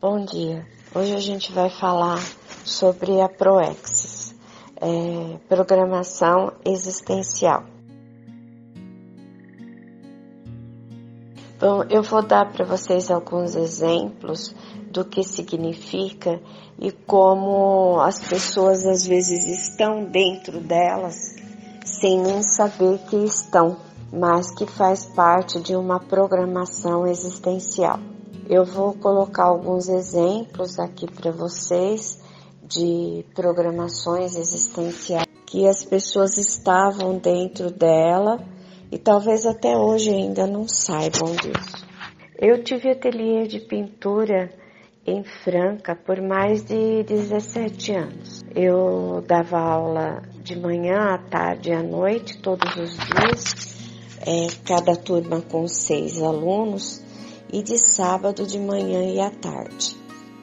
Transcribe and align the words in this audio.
Bom 0.00 0.24
dia. 0.24 0.64
Hoje 0.94 1.12
a 1.12 1.18
gente 1.18 1.52
vai 1.52 1.68
falar 1.68 2.20
sobre 2.64 3.20
a 3.20 3.28
Proexis, 3.28 4.32
é, 4.80 5.38
programação 5.48 6.52
existencial. 6.64 7.64
Bom, 11.58 11.82
eu 11.90 12.04
vou 12.04 12.22
dar 12.22 12.52
para 12.52 12.64
vocês 12.64 13.10
alguns 13.10 13.56
exemplos 13.56 14.54
do 14.92 15.04
que 15.04 15.24
significa 15.24 16.40
e 16.78 16.92
como 16.92 17.98
as 17.98 18.20
pessoas 18.20 18.86
às 18.86 19.04
vezes 19.04 19.46
estão 19.46 20.04
dentro 20.04 20.60
delas 20.60 21.34
sem 21.84 22.20
nem 22.20 22.44
saber 22.44 23.00
que 23.10 23.16
estão, 23.16 23.76
mas 24.12 24.54
que 24.54 24.64
faz 24.64 25.06
parte 25.06 25.60
de 25.60 25.74
uma 25.74 25.98
programação 25.98 27.04
existencial. 27.04 27.98
Eu 28.48 28.64
vou 28.64 28.94
colocar 28.94 29.44
alguns 29.44 29.90
exemplos 29.90 30.78
aqui 30.78 31.06
para 31.06 31.30
vocês 31.30 32.18
de 32.62 33.22
programações 33.34 34.36
existenciais 34.36 35.26
que 35.44 35.66
as 35.66 35.84
pessoas 35.84 36.38
estavam 36.38 37.18
dentro 37.18 37.70
dela 37.70 38.38
e 38.90 38.96
talvez 38.96 39.44
até 39.44 39.76
hoje 39.76 40.08
ainda 40.08 40.46
não 40.46 40.66
saibam 40.66 41.32
disso. 41.32 41.86
Eu 42.38 42.64
tive 42.64 42.90
ateliê 42.90 43.46
de 43.46 43.60
pintura 43.60 44.50
em 45.06 45.22
Franca 45.24 45.94
por 45.94 46.18
mais 46.22 46.64
de 46.64 47.02
17 47.02 47.92
anos. 47.92 48.42
Eu 48.54 49.22
dava 49.26 49.58
aula 49.58 50.22
de 50.42 50.58
manhã, 50.58 51.14
à 51.14 51.18
tarde 51.18 51.68
e 51.68 51.74
à 51.74 51.82
noite, 51.82 52.40
todos 52.40 52.74
os 52.76 52.96
dias, 52.96 53.78
é, 54.26 54.46
cada 54.66 54.96
turma 54.96 55.42
com 55.42 55.68
seis 55.68 56.22
alunos, 56.22 57.06
e 57.52 57.62
de 57.62 57.78
sábado 57.78 58.46
de 58.46 58.58
manhã 58.58 59.02
e 59.04 59.20
à 59.20 59.30
tarde. 59.30 59.96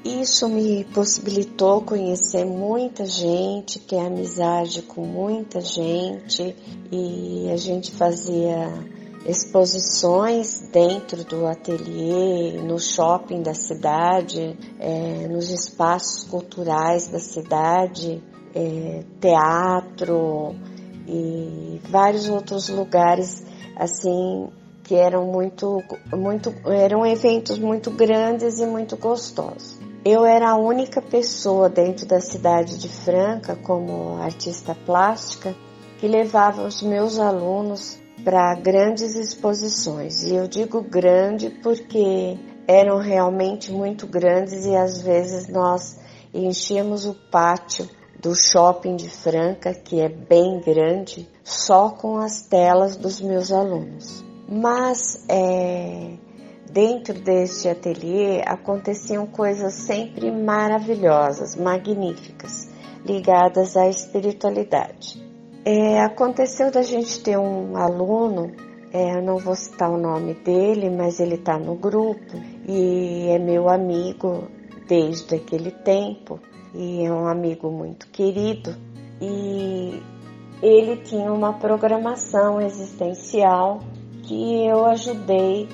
Isso 0.04 0.48
me 0.48 0.84
possibilitou 0.86 1.82
conhecer 1.82 2.46
muita 2.46 3.06
gente, 3.06 3.80
ter 3.80 3.98
amizade 3.98 4.84
com 4.84 5.02
muita 5.02 5.62
gente 5.62 6.56
e 6.92 7.50
a 7.52 7.58
gente 7.58 7.92
fazia 7.92 8.70
exposições 9.26 10.70
dentro 10.72 11.24
do 11.24 11.48
ateliê, 11.48 12.62
no 12.62 12.78
shopping 12.78 13.42
da 13.42 13.56
cidade, 13.56 14.56
é, 14.80 15.28
nos 15.28 15.50
espaços 15.50 16.24
culturais 16.26 17.08
da 17.08 17.18
cidade, 17.18 18.22
é, 18.54 19.04
teatro 19.20 20.56
e 21.08 21.82
vários 21.90 22.30
outros 22.30 22.70
lugares 22.70 23.44
assim 23.76 24.50
que 24.86 24.96
eram 24.96 25.26
muito, 25.26 25.84
muito, 26.14 26.54
eram 26.66 27.06
eventos 27.06 27.58
muito 27.58 27.90
grandes 27.92 28.60
e 28.60 28.66
muito 28.66 28.96
gostosos. 28.96 29.80
Eu 30.06 30.24
era 30.24 30.52
a 30.52 30.56
única 30.56 31.02
pessoa 31.02 31.68
dentro 31.68 32.06
da 32.06 32.22
cidade 32.22 32.78
de 32.78 32.88
Franca, 32.88 33.56
como 33.56 34.22
artista 34.22 34.76
plástica, 34.86 35.56
que 36.00 36.08
levava 36.08 36.62
os 36.62 36.84
meus 36.84 37.18
alunos 37.18 38.00
para 38.24 38.54
grandes 38.54 39.16
exposições. 39.16 40.24
E 40.24 40.36
eu 40.36 40.48
digo 40.48 40.82
grande 40.82 41.50
porque 41.50 42.38
eram 42.68 43.00
realmente 43.00 43.72
muito 43.72 44.06
grandes 44.06 44.66
e 44.66 44.76
às 44.76 45.02
vezes 45.02 45.48
nós 45.48 46.00
enchíamos 46.32 47.08
o 47.08 47.16
pátio 47.32 47.90
do 48.20 48.36
shopping 48.36 48.96
de 48.96 49.10
Franca, 49.10 49.74
que 49.74 50.00
é 50.00 50.10
bem 50.10 50.60
grande, 50.60 51.30
só 51.44 51.90
com 51.90 52.18
as 52.18 52.42
telas 52.44 52.96
dos 52.96 53.22
meus 53.22 53.52
alunos. 53.52 54.25
Mas 54.48 55.26
é, 55.28 56.14
Dentro 56.76 57.14
deste 57.14 57.70
ateliê 57.70 58.42
aconteciam 58.46 59.26
coisas 59.26 59.74
sempre 59.76 60.30
maravilhosas, 60.30 61.56
magníficas, 61.56 62.70
ligadas 63.06 63.78
à 63.78 63.88
espiritualidade. 63.88 65.24
É, 65.64 66.02
aconteceu 66.02 66.70
da 66.70 66.82
gente 66.82 67.24
ter 67.24 67.38
um 67.38 67.78
aluno, 67.78 68.52
é, 68.92 69.16
eu 69.16 69.22
não 69.22 69.38
vou 69.38 69.56
citar 69.56 69.90
o 69.90 69.98
nome 69.98 70.34
dele, 70.34 70.90
mas 70.90 71.22
ele 71.22 71.36
está 71.36 71.58
no 71.58 71.76
grupo 71.76 72.36
e 72.68 73.30
é 73.30 73.40
meu 73.40 73.70
amigo 73.70 74.50
desde 74.86 75.36
aquele 75.36 75.72
tempo 75.72 76.42
e 76.74 77.06
é 77.06 77.10
um 77.10 77.26
amigo 77.26 77.72
muito 77.72 78.08
querido 78.08 78.76
e 79.22 80.04
ele 80.62 80.98
tinha 80.98 81.32
uma 81.32 81.54
programação 81.54 82.60
existencial 82.60 83.80
que 84.28 84.66
eu 84.66 84.86
ajudei 84.86 85.68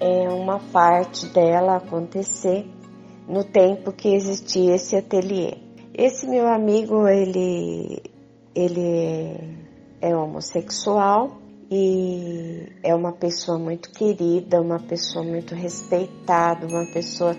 é, 0.00 0.28
uma 0.28 0.58
parte 0.58 1.26
dela 1.26 1.76
acontecer 1.76 2.66
no 3.28 3.42
tempo 3.42 3.92
que 3.92 4.14
existia 4.14 4.74
esse 4.74 4.96
ateliê. 4.96 5.54
Esse 5.94 6.26
meu 6.28 6.46
amigo, 6.46 7.08
ele, 7.08 8.02
ele 8.54 9.56
é 10.00 10.14
homossexual 10.14 11.38
e 11.70 12.68
é 12.82 12.94
uma 12.94 13.12
pessoa 13.12 13.58
muito 13.58 13.90
querida, 13.90 14.60
uma 14.60 14.78
pessoa 14.78 15.24
muito 15.24 15.54
respeitada, 15.54 16.66
uma 16.66 16.86
pessoa 16.92 17.34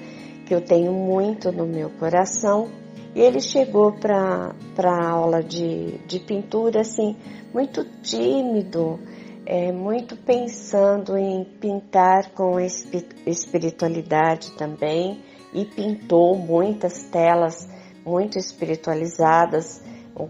que 0.45 0.53
eu 0.53 0.62
tenho 0.62 0.91
muito 0.91 1.51
no 1.51 1.66
meu 1.66 1.89
coração. 1.91 2.68
E 3.16 3.22
ele 3.22 3.39
chegou 3.39 3.94
para 3.94 4.53
a 4.84 5.09
aula 5.09 5.41
de, 5.41 5.97
de 6.07 6.19
pintura 6.19 6.81
assim, 6.81 7.16
muito 7.53 7.85
tímido, 8.01 9.00
é, 9.49 9.71
muito 9.71 10.17
pensando 10.17 11.17
em 11.17 11.45
pintar 11.45 12.31
com 12.31 12.59
espiritualidade 12.59 14.51
também 14.57 15.23
e 15.53 15.63
pintou 15.63 16.35
muitas 16.35 17.03
telas 17.03 17.65
muito 18.05 18.37
espiritualizadas, 18.37 19.81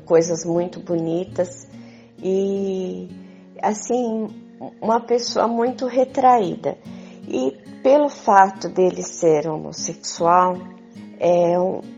coisas 0.05 0.45
muito 0.45 0.79
bonitas 0.79 1.67
e 2.21 3.09
assim 3.59 4.27
uma 4.79 5.01
pessoa 5.01 5.47
muito 5.47 5.87
retraída. 5.87 6.77
E 7.27 7.57
pelo 7.81 8.09
fato 8.09 8.69
dele 8.69 9.01
ser 9.01 9.47
homossexual, 9.47 10.57
é, 11.19 11.55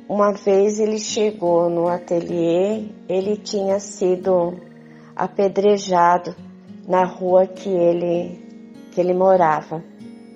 uma 0.07 0.31
vez 0.31 0.79
ele 0.79 0.97
chegou 0.97 1.69
no 1.69 1.89
ateliê, 1.89 2.85
ele 3.09 3.35
tinha 3.35 3.77
sido 3.77 4.57
apedrejado 5.17 6.33
na 6.89 7.05
rua 7.05 7.45
que 7.45 7.69
ele, 7.69 8.39
que 8.91 8.99
ele 8.99 9.13
morava. 9.13 9.83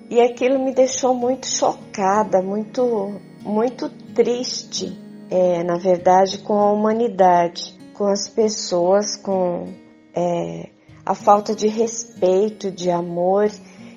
E 0.08 0.20
aquilo 0.20 0.62
me 0.62 0.72
deixou 0.72 1.12
muito 1.12 1.48
chocada, 1.48 2.40
muito, 2.40 3.20
muito 3.42 3.88
triste, 4.14 4.96
é, 5.28 5.64
na 5.64 5.76
verdade, 5.76 6.38
com 6.38 6.54
a 6.54 6.70
humanidade, 6.70 7.76
com 7.94 8.04
as 8.04 8.28
pessoas, 8.28 9.16
com 9.16 9.66
é, 10.14 10.68
a 11.04 11.14
falta 11.14 11.56
de 11.56 11.66
respeito, 11.66 12.70
de 12.70 12.88
amor 12.88 13.50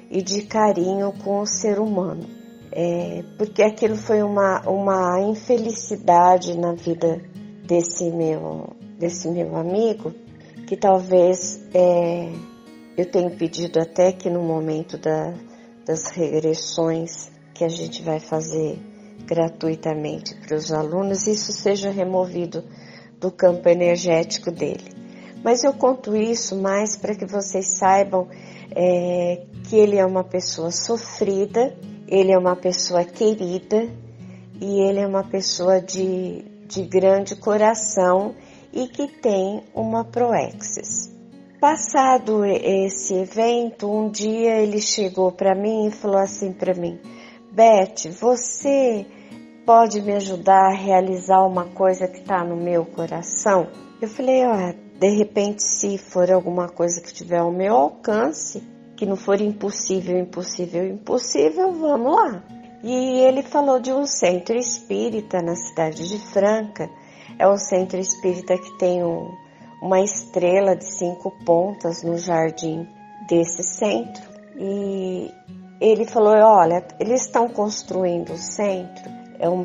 e 0.10 0.24
de 0.24 0.42
carinho 0.42 1.14
com 1.24 1.42
o 1.42 1.46
ser 1.46 1.78
humano. 1.80 2.26
É, 2.72 3.24
porque 3.38 3.62
aquilo 3.62 3.96
foi 3.96 4.24
uma, 4.24 4.62
uma 4.68 5.22
infelicidade 5.22 6.58
na 6.58 6.74
vida 6.74 7.22
desse 7.64 8.10
meu, 8.10 8.76
desse 8.98 9.30
meu 9.30 9.56
amigo 9.56 10.12
que 10.68 10.76
talvez 10.76 11.62
é, 11.74 12.30
eu 12.98 13.06
tenho 13.10 13.32
pedido 13.38 13.80
até 13.80 14.12
que 14.12 14.30
no 14.30 14.44
momento 14.44 14.98
da, 14.98 15.34
das 15.86 16.12
regressões 16.12 17.32
que 17.54 17.64
a 17.64 17.70
gente 17.70 18.04
vai 18.04 18.20
fazer 18.20 18.78
gratuitamente 19.26 20.36
para 20.36 20.58
os 20.58 20.72
alunos, 20.74 21.26
isso 21.26 21.54
seja 21.54 21.90
removido 21.90 22.66
do 23.18 23.32
campo 23.32 23.68
energético 23.70 24.52
dele. 24.52 24.84
Mas 25.42 25.64
eu 25.64 25.74
conto 25.74 26.16
isso 26.18 26.62
mais 26.62 26.98
para 26.98 27.16
que 27.16 27.26
vocês 27.26 27.78
saibam 27.78 28.28
é, 28.76 29.44
que 29.70 29.78
ele 29.78 29.96
é 29.98 30.06
uma 30.06 30.24
pessoa 30.24 30.70
sofrida, 30.70 31.74
ele 32.10 32.34
é 32.34 32.38
uma 32.38 32.58
pessoa 32.58 33.06
querida 33.06 33.88
e 34.60 34.82
ele 34.82 35.00
é 35.00 35.08
uma 35.08 35.24
pessoa 35.24 35.80
de, 35.80 36.44
de 36.68 36.84
grande 36.84 37.38
coração 37.38 38.36
e 38.78 38.88
que 38.88 39.08
tem 39.08 39.64
uma 39.74 40.06
proexis. 40.06 41.12
Passado 41.60 42.46
esse 42.46 43.16
evento, 43.16 43.92
um 43.92 44.12
dia 44.12 44.62
ele 44.62 44.80
chegou 44.80 45.32
para 45.32 45.56
mim 45.56 45.88
e 45.88 45.92
falou 45.92 46.20
assim 46.20 46.54
para 46.54 46.76
mim: 46.76 47.00
Beth, 47.52 48.12
você 48.12 49.04
pode 49.66 50.00
me 50.04 50.14
ajudar 50.14 50.68
a 50.68 50.76
realizar 50.76 51.42
uma 51.42 51.66
coisa 51.66 52.08
que 52.08 52.20
está 52.20 52.44
no 52.44 52.56
meu 52.56 52.86
coração? 52.86 53.68
Eu 54.00 54.08
falei: 54.08 54.44
de 55.00 55.10
repente, 55.10 55.64
se 55.64 55.98
for 55.98 56.30
alguma 56.30 56.70
coisa 56.70 57.02
que 57.02 57.12
tiver 57.12 57.40
ao 57.40 57.52
meu 57.52 57.74
alcance, 57.74 58.62
que 58.96 59.08
não 59.08 59.16
for 59.16 59.42
impossível, 59.42 60.20
impossível, 60.20 60.86
impossível, 60.86 61.72
vamos 61.72 62.16
lá. 62.16 62.44
E 62.84 63.22
ele 63.22 63.42
falou 63.42 63.80
de 63.80 63.92
um 63.92 64.06
centro 64.06 64.56
espírita 64.56 65.42
na 65.42 65.56
cidade 65.56 66.08
de 66.08 66.20
Franca 66.20 66.88
é 67.38 67.48
um 67.48 67.58
centro 67.58 68.00
espírita 68.00 68.58
que 68.58 68.78
tem 68.78 69.04
um, 69.04 69.32
uma 69.82 70.02
estrela 70.02 70.76
de 70.76 70.86
cinco 70.86 71.32
pontas 71.46 72.04
no 72.04 72.18
jardim 72.18 72.88
desse 73.28 73.64
centro. 73.64 74.24
E 74.58 75.32
ele 75.80 76.06
falou: 76.06 76.34
Olha, 76.34 76.86
eles 77.00 77.22
estão 77.26 77.48
construindo 77.48 78.34
o 78.34 78.38
centro, 78.38 79.10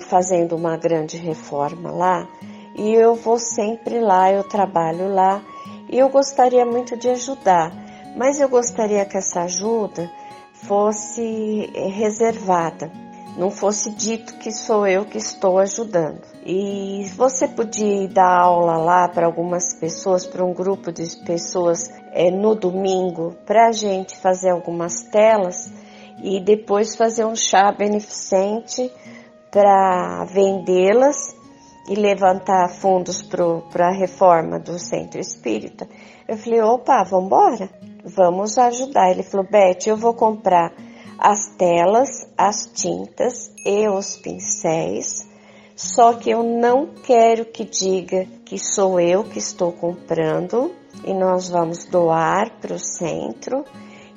fazendo 0.01 0.57
uma 0.57 0.77
grande 0.77 1.17
reforma 1.17 1.91
lá, 1.91 2.29
e 2.77 2.93
eu 2.95 3.15
vou 3.15 3.39
sempre 3.39 4.01
lá, 4.01 4.31
eu 4.31 4.45
trabalho 4.45 5.13
lá, 5.13 5.43
e 5.91 5.99
eu 5.99 6.09
gostaria 6.09 6.65
muito 6.65 6.97
de 6.97 7.09
ajudar, 7.09 7.73
mas 8.17 8.41
eu 8.41 8.49
gostaria 8.49 9.05
que 9.05 9.17
essa 9.17 9.43
ajuda 9.43 10.11
fosse 10.53 11.71
reservada, 11.75 12.91
não 13.37 13.51
fosse 13.51 13.91
dito 13.91 14.35
que 14.35 14.53
sou 14.53 14.87
eu 14.87 15.05
que 15.05 15.19
estou 15.19 15.59
ajudando. 15.59 16.21
E 16.45 17.05
você 17.17 17.49
podia 17.49 18.09
dar 18.09 18.43
aula 18.43 18.77
lá 18.77 19.09
para 19.09 19.27
algumas 19.27 19.75
pessoas, 19.79 20.27
para 20.27 20.45
um 20.45 20.53
grupo 20.53 20.93
de 20.93 21.17
pessoas 21.25 21.89
é, 22.13 22.31
no 22.31 22.55
domingo, 22.55 23.35
para 23.47 23.69
a 23.69 23.73
gente 23.73 24.17
fazer 24.17 24.51
algumas 24.51 25.03
telas 25.11 25.73
e 26.23 26.41
depois 26.41 26.95
fazer 26.95 27.25
um 27.25 27.35
chá 27.35 27.73
beneficente 27.73 28.93
para 29.51 30.25
vendê-las 30.25 31.17
e 31.89 31.95
levantar 31.95 32.69
fundos 32.69 33.23
para 33.23 33.89
a 33.89 33.93
reforma 33.93 34.59
do 34.59 34.79
centro 34.79 35.21
espírita. 35.21 35.89
Eu 36.29 36.37
falei, 36.37 36.61
opa, 36.61 37.03
vamos 37.05 37.27
embora, 37.27 37.71
vamos 38.05 38.57
ajudar. 38.57 39.11
Ele 39.11 39.23
falou, 39.23 39.47
Beth, 39.51 39.87
eu 39.87 39.97
vou 39.97 40.15
comprar 40.15 40.73
as 41.25 41.47
telas, 41.57 42.29
as 42.37 42.67
tintas 42.75 43.55
e 43.65 43.87
os 43.87 44.17
pincéis, 44.17 45.25
só 45.77 46.15
que 46.15 46.31
eu 46.31 46.43
não 46.43 46.89
quero 47.07 47.45
que 47.45 47.65
diga 47.65 48.27
que 48.45 48.59
sou 48.59 48.99
eu 48.99 49.23
que 49.23 49.39
estou 49.39 49.71
comprando 49.71 50.75
e 51.05 51.15
nós 51.15 51.49
vamos 51.49 51.85
doar 51.85 52.59
para 52.61 52.75
o 52.75 52.79
centro 52.79 53.65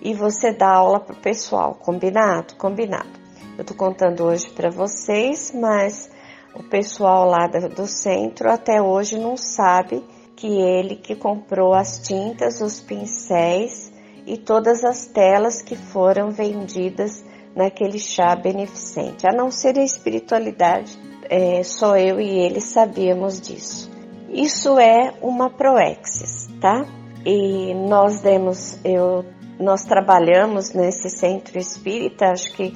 e 0.02 0.16
você 0.16 0.52
dá 0.52 0.74
aula 0.74 1.00
para 1.00 1.16
o 1.16 1.22
pessoal. 1.22 1.75
Combinado? 1.75 2.56
Combinado. 2.56 3.19
Eu 3.56 3.62
estou 3.62 3.78
contando 3.78 4.24
hoje 4.24 4.50
para 4.50 4.72
vocês, 4.72 5.54
mas 5.54 6.10
o 6.56 6.63
pessoal 6.63 7.30
lá 7.30 7.46
do 7.46 7.86
centro 7.86 8.50
até 8.51 8.81
hoje 8.81 9.19
não 9.19 9.38
sabe 9.38 10.04
que 10.36 10.48
ele 10.48 10.96
que 10.96 11.16
comprou 11.16 11.75
as 11.75 12.00
tintas, 12.00 12.62
os 12.62 12.81
pincéis 12.81 13.94
e 14.25 14.38
todas 14.38 14.83
as 14.83 15.06
telas 15.06 15.62
que 15.62 15.75
foram 15.75 16.31
vendidas 16.31 17.24
naquele 17.56 18.00
chá 18.00 18.36
beneficente. 18.36 19.27
A 19.27 19.31
não 19.31 19.50
ser 19.50 19.77
a 19.77 19.83
espiritualidade, 19.83 20.98
é, 21.30 21.63
só 21.63 21.98
eu 21.98 22.19
e 22.19 22.27
ele 22.39 22.60
sabíamos 22.60 23.39
disso. 23.39 23.89
Isso 24.30 24.77
é 24.80 25.13
uma 25.22 25.50
proexis, 25.50 26.50
tá? 26.60 26.86
E 27.25 27.74
nós 27.74 28.22
demos, 28.22 28.80
eu 28.83 29.24
nós 29.57 29.86
trabalhamos 29.86 30.74
nesse 30.74 31.10
centro 31.10 31.57
espírita, 31.57 32.25
acho 32.25 32.54
que 32.54 32.74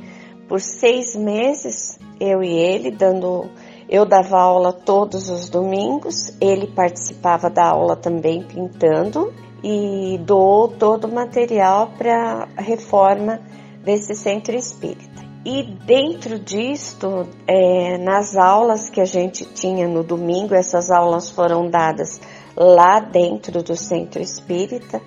por 0.48 0.62
seis 0.62 1.16
meses, 1.16 2.00
eu 2.20 2.42
e 2.42 2.52
ele, 2.52 2.90
dando. 2.90 3.50
Eu 3.88 4.06
dava 4.06 4.40
aula 4.40 4.72
todos 4.72 5.30
os 5.30 5.50
domingos, 5.50 6.36
ele 6.40 6.68
participava 6.68 7.50
da 7.50 7.70
aula 7.70 7.96
também 7.96 8.44
pintando 8.44 9.34
e 9.64 10.18
doou 10.20 10.68
todo 10.68 11.06
o 11.06 11.14
material 11.14 11.92
para 11.98 12.48
a 12.56 12.62
reforma 12.62 13.42
desse 13.84 14.16
centro 14.16 14.56
espírita. 14.56 15.28
E 15.46 15.64
dentro 15.64 16.38
disto, 16.38 17.28
é, 17.48 17.98
nas 17.98 18.36
aulas 18.36 18.90
que 18.90 19.00
a 19.00 19.06
gente 19.06 19.46
tinha 19.46 19.88
no 19.88 20.04
domingo, 20.04 20.54
essas 20.54 20.92
aulas 20.92 21.30
foram 21.30 21.70
dadas 21.70 22.20
lá 22.56 23.00
dentro 23.00 23.64
do 23.64 23.76
centro 23.76 24.22
espírita, 24.22 25.02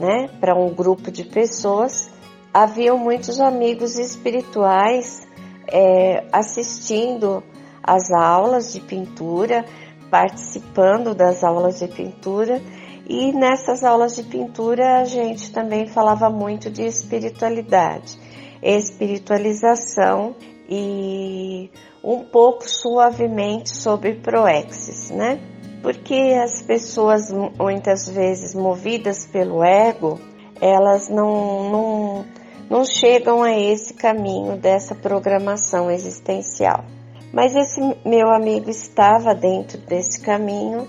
né, 0.00 0.28
para 0.40 0.54
um 0.54 0.74
grupo 0.74 1.10
de 1.10 1.24
pessoas, 1.24 2.10
haviam 2.52 2.96
muitos 2.96 3.38
amigos 3.40 3.98
espirituais 3.98 5.26
é, 5.68 6.24
assistindo 6.32 7.42
às 7.82 8.10
aulas 8.10 8.72
de 8.72 8.80
pintura, 8.80 9.64
participando 10.10 11.14
das 11.14 11.44
aulas 11.44 11.78
de 11.78 11.88
pintura. 11.88 12.60
E 13.06 13.32
nessas 13.32 13.84
aulas 13.84 14.16
de 14.16 14.22
pintura 14.22 15.00
a 15.00 15.04
gente 15.04 15.52
também 15.52 15.86
falava 15.86 16.30
muito 16.30 16.70
de 16.70 16.82
espiritualidade, 16.82 18.18
espiritualização 18.62 20.34
e 20.68 21.70
um 22.02 22.24
pouco 22.24 22.68
suavemente 22.68 23.70
sobre 23.70 24.14
proexis, 24.14 25.10
né? 25.10 25.38
porque 25.84 26.14
as 26.42 26.62
pessoas 26.62 27.30
muitas 27.30 28.08
vezes 28.08 28.54
movidas 28.54 29.26
pelo 29.26 29.62
ego, 29.62 30.18
elas 30.58 31.10
não, 31.10 31.70
não, 31.70 32.24
não 32.70 32.84
chegam 32.86 33.42
a 33.42 33.52
esse 33.52 33.92
caminho 33.92 34.56
dessa 34.56 34.94
programação 34.94 35.90
existencial. 35.90 36.86
Mas 37.30 37.54
esse 37.54 37.82
meu 38.02 38.30
amigo 38.30 38.70
estava 38.70 39.34
dentro 39.34 39.76
desse 39.76 40.22
caminho 40.22 40.88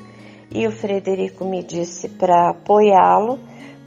e 0.55 0.65
o 0.65 0.71
Frederico 0.71 1.43
me 1.43 1.61
disse 1.61 2.07
para 2.07 2.51
apoiá-lo, 2.51 3.37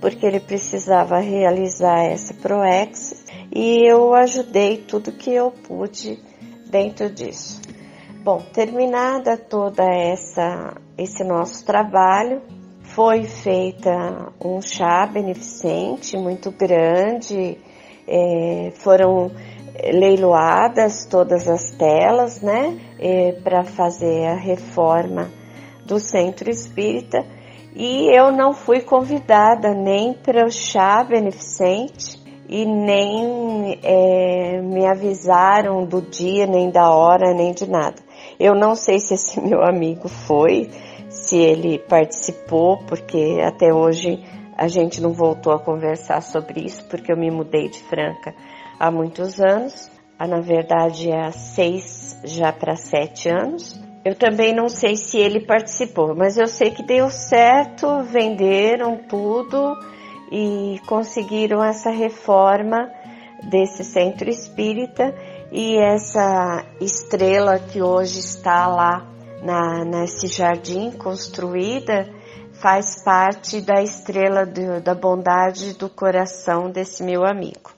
porque 0.02 0.26
ele 0.26 0.38
precisava 0.38 1.18
realizar 1.18 2.04
essa 2.04 2.34
proex 2.34 3.24
e 3.50 3.88
eu 3.88 4.14
ajudei 4.14 4.76
tudo 4.76 5.10
que 5.12 5.32
eu 5.32 5.50
pude 5.50 6.22
dentro 6.70 7.08
disso. 7.10 7.58
Bom, 8.22 8.42
terminada 8.52 9.38
toda 9.38 9.82
essa 9.82 10.76
esse 10.98 11.24
nosso 11.24 11.64
trabalho, 11.64 12.42
foi 12.82 13.24
feita 13.24 14.30
um 14.44 14.60
chá 14.60 15.06
beneficente 15.06 16.18
muito 16.18 16.50
grande, 16.50 17.56
é, 18.06 18.72
foram 18.74 19.30
leiloadas 19.90 21.06
todas 21.06 21.48
as 21.48 21.70
telas, 21.70 22.42
né, 22.42 22.78
é, 22.98 23.32
para 23.42 23.62
fazer 23.64 24.26
a 24.26 24.34
reforma 24.34 25.37
do 25.88 25.98
centro 25.98 26.50
espírita 26.50 27.24
e 27.74 28.14
eu 28.14 28.30
não 28.30 28.52
fui 28.52 28.80
convidada 28.80 29.72
nem 29.74 30.12
para 30.12 30.44
o 30.44 30.50
chá 30.50 31.02
beneficente 31.02 32.18
e 32.48 32.64
nem 32.64 33.78
é, 33.82 34.60
me 34.60 34.86
avisaram 34.86 35.84
do 35.84 36.00
dia, 36.02 36.46
nem 36.46 36.70
da 36.70 36.90
hora, 36.90 37.34
nem 37.34 37.52
de 37.52 37.68
nada. 37.68 37.96
Eu 38.38 38.54
não 38.54 38.74
sei 38.74 38.98
se 38.98 39.14
esse 39.14 39.40
meu 39.42 39.62
amigo 39.62 40.08
foi, 40.08 40.70
se 41.08 41.36
ele 41.36 41.78
participou, 41.78 42.78
porque 42.86 43.38
até 43.42 43.72
hoje 43.72 44.22
a 44.56 44.66
gente 44.66 45.00
não 45.00 45.12
voltou 45.12 45.52
a 45.52 45.58
conversar 45.58 46.20
sobre 46.20 46.64
isso, 46.64 46.84
porque 46.88 47.12
eu 47.12 47.16
me 47.16 47.30
mudei 47.30 47.68
de 47.68 47.78
Franca 47.84 48.34
há 48.78 48.90
muitos 48.90 49.40
anos, 49.40 49.90
ah, 50.18 50.26
na 50.26 50.40
verdade 50.40 51.12
há 51.12 51.30
seis 51.30 52.18
já 52.24 52.52
para 52.52 52.74
sete 52.74 53.28
anos. 53.28 53.87
Eu 54.04 54.14
também 54.14 54.54
não 54.54 54.68
sei 54.68 54.96
se 54.96 55.18
ele 55.18 55.44
participou, 55.44 56.14
mas 56.14 56.38
eu 56.38 56.46
sei 56.46 56.70
que 56.70 56.82
deu 56.82 57.10
certo, 57.10 58.02
venderam 58.04 58.96
tudo 59.08 59.76
e 60.30 60.80
conseguiram 60.86 61.62
essa 61.62 61.90
reforma 61.90 62.90
desse 63.50 63.84
centro 63.84 64.28
espírita 64.28 65.14
e 65.50 65.76
essa 65.76 66.64
estrela 66.80 67.58
que 67.58 67.82
hoje 67.82 68.18
está 68.18 68.66
lá 68.66 69.06
na, 69.42 69.84
nesse 69.84 70.26
jardim 70.26 70.90
construída 70.92 72.08
faz 72.60 73.02
parte 73.04 73.60
da 73.60 73.82
estrela 73.82 74.44
do, 74.44 74.80
da 74.80 74.94
bondade 74.94 75.74
do 75.74 75.88
coração 75.88 76.70
desse 76.70 77.02
meu 77.02 77.24
amigo. 77.24 77.77